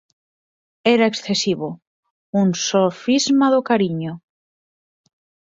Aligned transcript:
Era 0.93 1.09
excesivo: 1.11 1.69
un 2.41 2.47
sofisma 2.67 3.47
do 3.53 3.61
cariño. 3.69 4.13